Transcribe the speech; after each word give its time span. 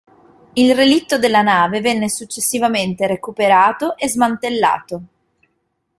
Il 0.53 0.73
relitto 0.73 1.19
della 1.19 1.43
nave 1.43 1.79
venne 1.79 2.09
successivamente 2.09 3.05
recuperato 3.05 3.95
e 3.97 4.09
smantellato. 4.09 5.03